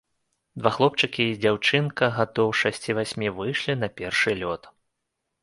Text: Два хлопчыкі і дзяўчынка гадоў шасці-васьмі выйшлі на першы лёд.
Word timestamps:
Два 0.61 0.69
хлопчыкі 0.77 1.27
і 1.31 1.35
дзяўчынка 1.43 2.09
гадоў 2.17 2.49
шасці-васьмі 2.61 3.27
выйшлі 3.37 3.79
на 3.85 3.93
першы 4.03 4.37
лёд. 4.43 4.61